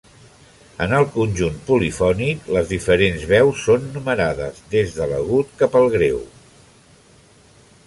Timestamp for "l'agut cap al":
5.15-5.89